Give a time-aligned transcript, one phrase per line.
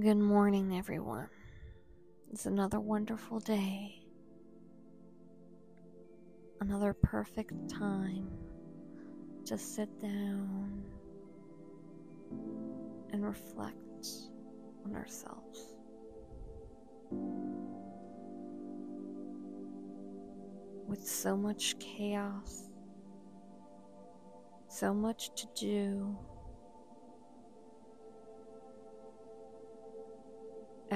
[0.00, 1.28] Good morning, everyone.
[2.32, 4.06] It's another wonderful day,
[6.62, 8.26] another perfect time
[9.44, 10.82] to sit down
[13.12, 13.76] and reflect
[14.86, 15.76] on ourselves.
[20.88, 22.70] With so much chaos,
[24.68, 26.16] so much to do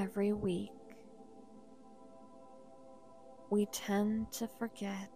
[0.07, 0.71] every week,
[3.49, 5.09] we tend to forget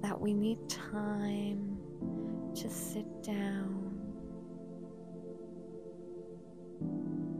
[0.00, 1.76] that we need time
[2.54, 4.00] to sit down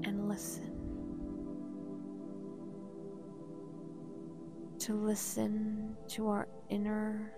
[0.04, 0.70] and listen.
[4.80, 7.32] To listen to our inner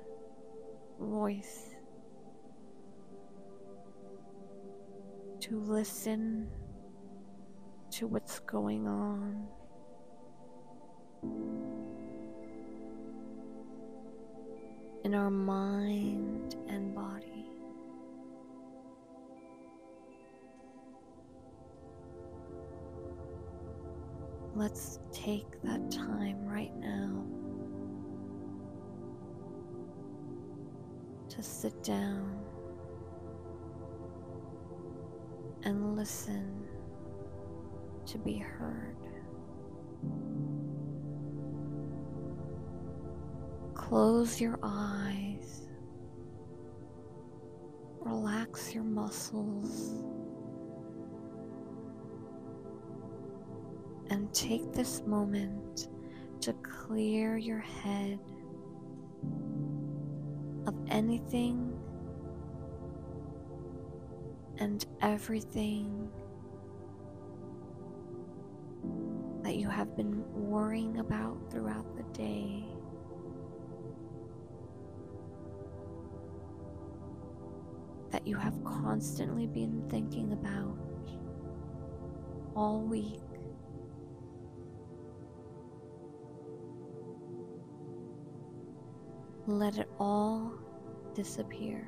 [0.99, 1.77] voice.
[5.43, 6.49] To listen
[7.95, 9.47] to what's going on.
[15.05, 17.47] In our mind and body.
[24.57, 27.25] Let's take that time right now
[31.29, 32.41] to sit down
[35.63, 36.64] and listen
[38.07, 38.97] to be heard.
[43.75, 45.69] Close your eyes.
[48.01, 50.03] Relax your muscles.
[54.11, 55.89] And take this moment
[56.41, 58.19] to clear your head
[60.67, 61.79] of anything
[64.59, 66.11] and everything
[69.45, 72.65] that you have been worrying about throughout the day.
[78.11, 80.79] That you have constantly been thinking about
[82.57, 83.21] all week.
[89.47, 90.55] Let it all
[91.15, 91.87] disappear.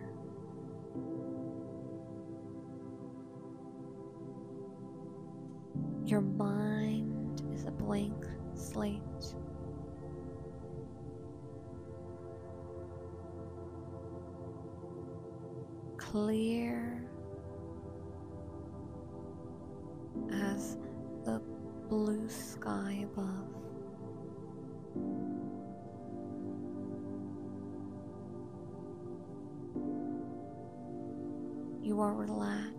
[6.04, 7.15] Your mind
[7.66, 9.02] a blank slate.
[15.96, 17.02] Clear
[20.32, 20.76] as
[21.24, 21.42] the
[21.88, 23.46] blue sky above.
[31.82, 32.75] You are relaxed.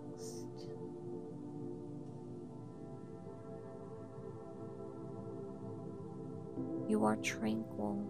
[6.88, 8.02] You are tranquil.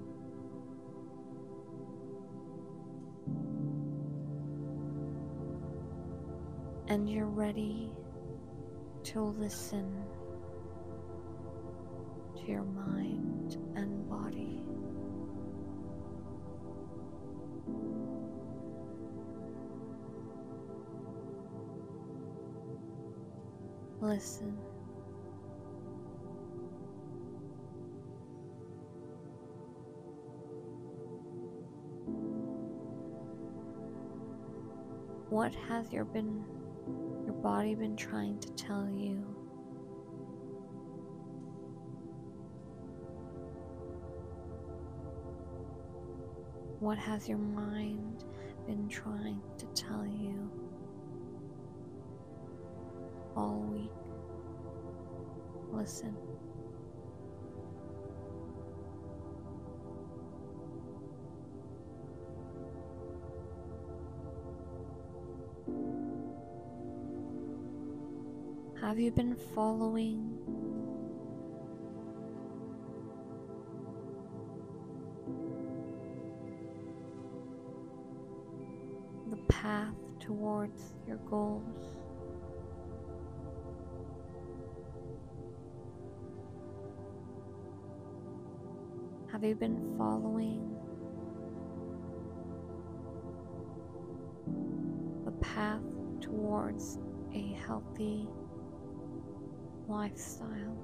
[6.87, 7.93] And you're ready
[9.03, 9.93] to listen
[12.37, 14.63] to your mind and body.
[24.01, 24.57] Listen.
[35.39, 36.45] What has your been
[37.25, 39.19] your body been trying to tell you?
[46.81, 48.25] What has your mind
[48.67, 50.51] been trying to tell you
[53.37, 53.93] all week?
[55.71, 56.17] Listen.
[68.89, 70.39] Have you been following
[79.29, 81.99] the path towards your goals?
[89.31, 90.75] Have you been following
[95.27, 95.83] the path
[96.23, 96.99] towards
[97.35, 98.27] a healthy
[99.89, 100.77] lifestyle.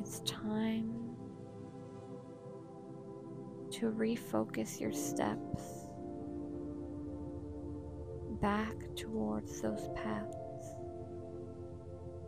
[0.00, 0.92] It's time
[3.72, 5.86] to refocus your steps
[8.40, 10.36] back towards those paths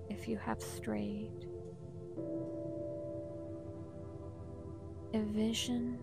[0.08, 1.47] if you have strayed.
[5.14, 5.98] Envision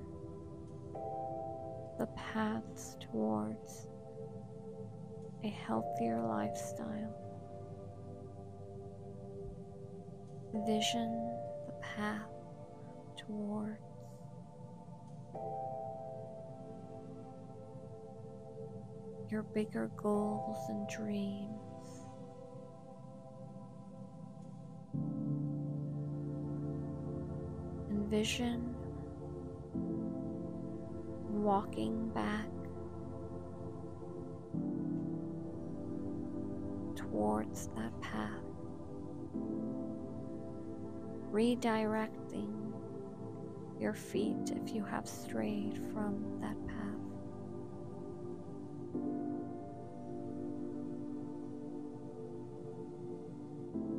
[2.00, 3.88] the paths towards
[5.44, 7.14] a healthier lifestyle.
[10.66, 11.32] Vision
[11.68, 12.32] the path
[13.16, 13.80] towards
[19.30, 21.50] your bigger goals and dreams.
[27.92, 28.76] Envision
[31.46, 32.48] walking back
[36.96, 38.32] towards that path,
[41.32, 42.74] redirecting
[43.80, 46.76] your feet if you have strayed from that path.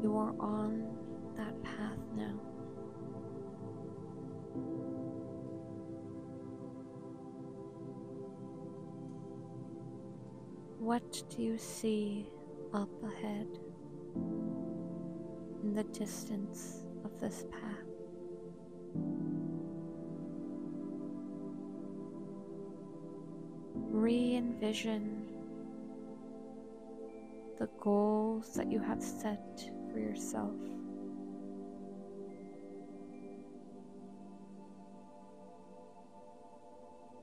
[0.02, 0.84] You are on
[1.37, 2.45] that path now.
[10.87, 12.29] What do you see
[12.73, 13.49] up ahead
[15.65, 17.91] in the distance of this path?
[23.75, 25.27] Re envision
[27.59, 30.55] the goals that you have set for yourself.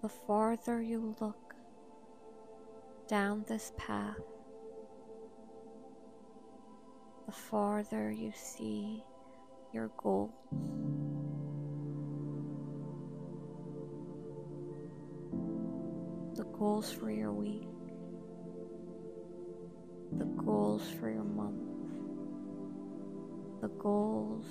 [0.02, 1.43] The farther you look
[3.08, 4.18] down this path,
[7.26, 9.04] the farther you see
[9.74, 10.32] your goals.
[16.36, 17.68] The goals for your week,
[20.18, 21.62] the goals for your month,
[23.62, 24.46] the goals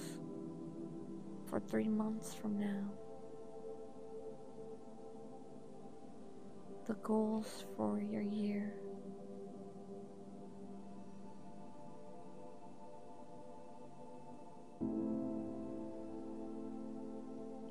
[1.46, 2.84] for three months from now,
[6.86, 8.74] the goals for your year.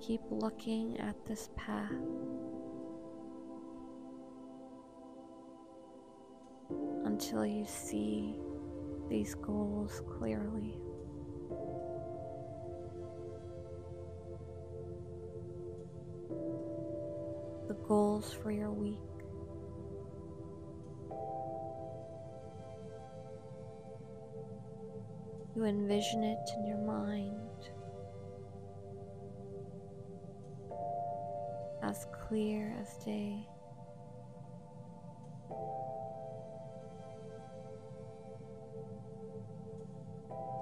[0.02, 1.92] Keep looking at this path.
[7.04, 8.40] Until you see
[9.10, 10.80] these goals clearly.
[17.92, 18.96] Goals for your week.
[25.58, 27.38] You envision it in your mind.
[31.84, 33.46] as clear as day.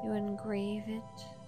[0.03, 1.38] You engrave it.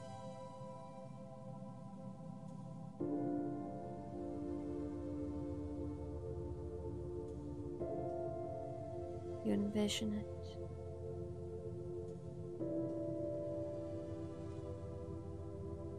[9.74, 10.26] Envision it.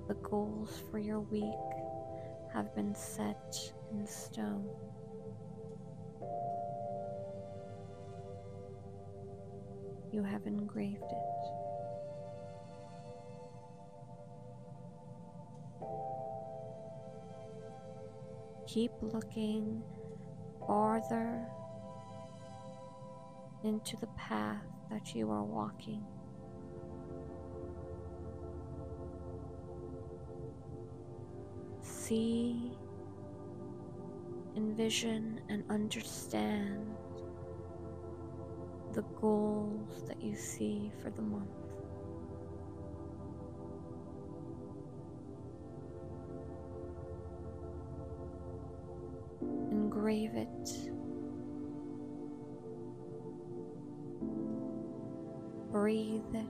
[0.09, 1.45] The goals for your week
[2.53, 4.69] have been set in stone.
[10.13, 11.19] You have engraved it.
[18.67, 19.83] Keep looking
[20.67, 21.47] farther
[23.65, 26.05] into the path that you are walking.
[32.13, 32.73] see,
[34.57, 36.87] envision, and understand
[38.93, 41.49] the goals that you see for the month.
[49.71, 51.02] Engrave it.
[55.73, 56.47] Breathe it.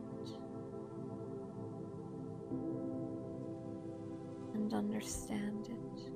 [4.54, 6.12] and understand it.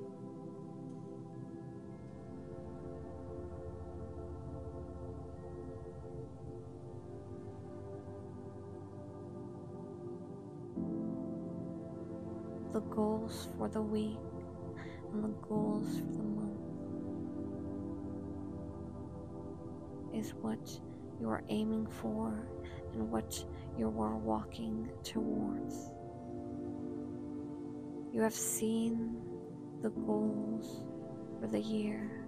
[12.73, 14.17] The goals for the week
[15.13, 16.59] and the goals for the month
[20.13, 20.59] is what
[21.19, 22.47] you are aiming for
[22.97, 23.45] and what
[23.77, 25.91] you are walking towards.
[28.11, 29.21] You have seen
[29.81, 30.83] the goals
[31.39, 32.25] for the year.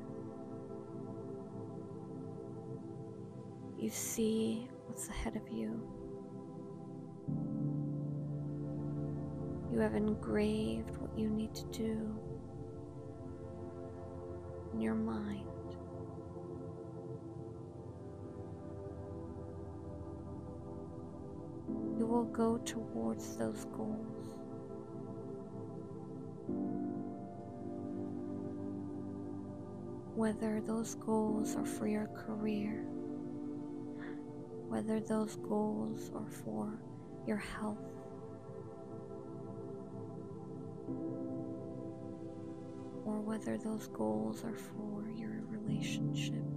[3.80, 5.82] You see what's ahead of you.
[9.72, 12.16] You have engraved what you need to do
[14.74, 15.48] in your mind.
[22.10, 24.08] Will go towards those goals.
[30.16, 32.84] Whether those goals are for your career,
[34.68, 36.74] whether those goals are for
[37.28, 37.78] your health,
[43.06, 46.49] or whether those goals are for your relationships.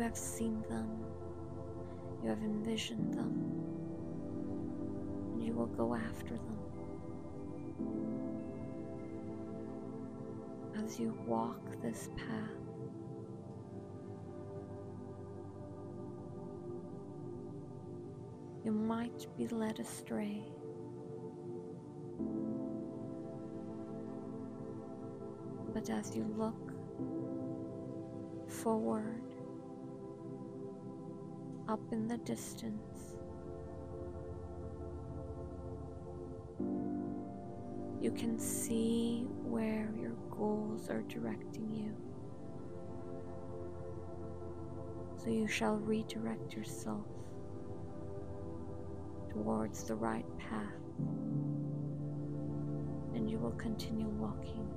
[0.00, 1.04] You have seen them,
[2.22, 3.52] you have envisioned them,
[5.34, 6.58] and you will go after them.
[10.82, 12.64] As you walk this path,
[18.64, 20.42] you might be led astray.
[25.74, 26.72] But as you look
[28.48, 29.29] forward,
[31.70, 33.14] up in the distance,
[38.00, 41.94] you can see where your goals are directing you.
[45.22, 47.06] So you shall redirect yourself
[49.30, 50.74] towards the right path
[53.14, 54.68] and you will continue walking.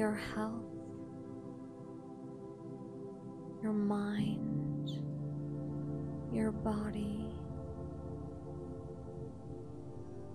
[0.00, 0.64] Your health,
[3.62, 4.92] your mind,
[6.32, 7.26] your body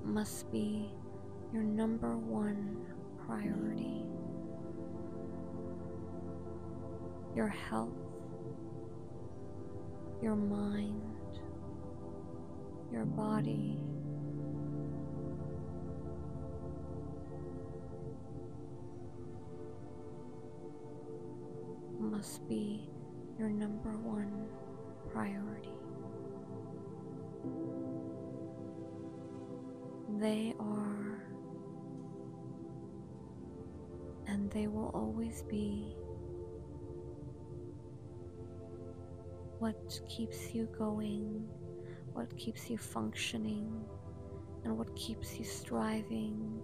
[0.03, 0.91] must be
[1.51, 2.77] your number one
[3.25, 4.05] priority.
[7.35, 7.89] Your health,
[10.21, 11.39] your mind,
[12.91, 13.84] your body.
[22.15, 22.87] Must be
[23.37, 24.47] your number one
[25.11, 25.67] priority.
[30.17, 31.27] They are
[34.27, 35.97] and they will always be
[39.59, 41.45] what keeps you going,
[42.13, 43.83] what keeps you functioning,
[44.63, 46.61] and what keeps you striving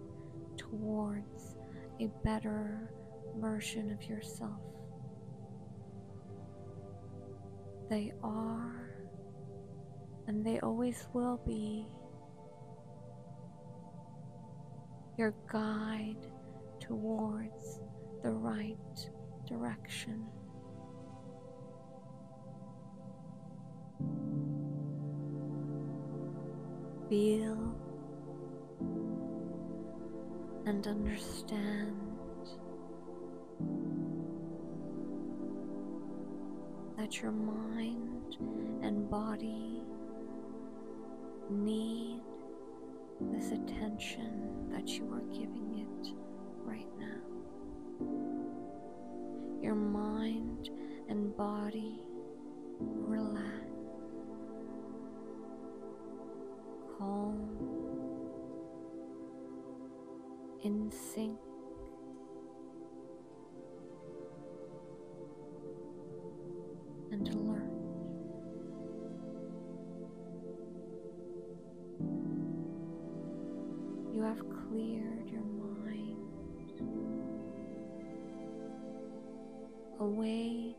[0.56, 1.58] towards
[2.00, 2.90] a better
[3.38, 4.62] version of yourself.
[7.92, 8.90] They are,
[10.26, 11.86] and they always will be,
[15.18, 16.26] your guide
[16.80, 17.82] towards
[18.24, 18.78] the right
[19.46, 20.26] direction.
[27.10, 27.76] Feel
[30.66, 31.98] and understand
[37.12, 38.38] that your mind
[38.84, 39.84] and body
[41.50, 42.22] need
[43.34, 46.14] this attention that you are giving it
[46.64, 47.22] right now.
[49.62, 50.70] Your mind
[51.10, 52.00] and body
[52.80, 53.68] relax,
[56.98, 57.50] calm,
[60.64, 61.38] in sync.
[74.22, 76.80] You have cleared your mind
[80.00, 80.76] away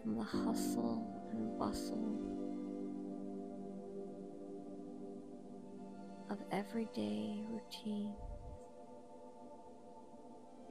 [0.00, 2.20] from the hustle and bustle
[6.30, 8.14] of everyday routine.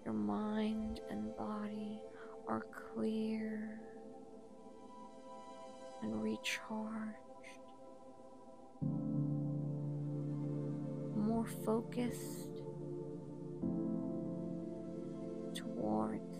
[0.05, 1.99] Your mind and body
[2.47, 3.81] are clear
[6.01, 7.22] and recharged.
[11.43, 12.61] More focused
[15.53, 16.39] towards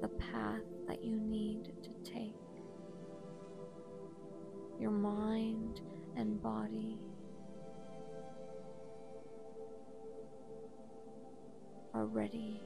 [0.00, 2.34] the path that you need to take.
[4.78, 5.80] Your mind
[6.16, 6.98] and body
[11.92, 12.62] are ready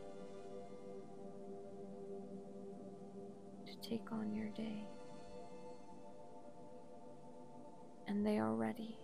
[3.66, 4.85] to take on your day.
[8.07, 8.99] And they are ready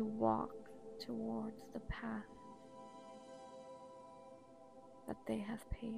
[0.00, 0.54] to walk
[0.98, 2.24] towards the path
[5.06, 5.92] that they have paved.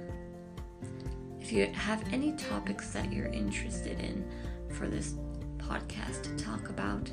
[1.41, 4.29] If you have any topics that you're interested in
[4.71, 5.15] for this
[5.59, 7.11] podcast to talk about,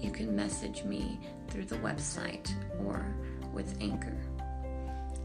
[0.00, 2.50] you can message me through the website
[2.84, 3.04] or
[3.52, 4.16] with Anchor.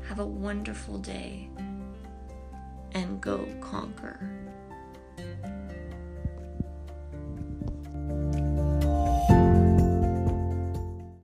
[0.08, 1.50] Have a wonderful day
[2.94, 4.45] and go conquer.